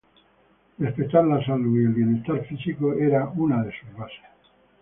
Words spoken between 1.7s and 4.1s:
y el bienestar físico era una de sus